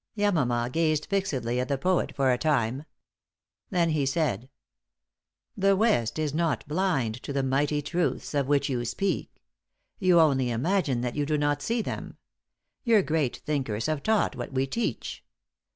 Yamama 0.17 0.67
gazed 0.71 1.05
fixedly 1.05 1.59
at 1.59 1.67
the 1.67 1.77
poet 1.77 2.15
for 2.15 2.31
a 2.31 2.37
time. 2.39 2.85
Then 3.69 3.91
he 3.91 4.07
said: 4.07 4.49
"The 5.55 5.75
West 5.75 6.17
is 6.17 6.33
not 6.33 6.67
blind 6.67 7.21
to 7.21 7.31
the 7.31 7.43
mighty 7.43 7.83
truths 7.83 8.33
of 8.33 8.47
which 8.47 8.67
you 8.67 8.83
speak. 8.83 9.43
You 9.99 10.19
only 10.19 10.49
imagine 10.49 11.01
that 11.01 11.15
you 11.15 11.27
do 11.27 11.37
not 11.37 11.61
see 11.61 11.83
them. 11.83 12.17
Your 12.83 13.03
great 13.03 13.43
thinkers 13.45 13.85
have 13.85 14.01
taught 14.01 14.35
what 14.35 14.51
we 14.51 14.65
teach. 14.65 15.23